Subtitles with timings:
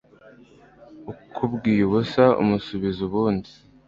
[1.11, 3.51] ukubwiye ubusa umusubiza ubundi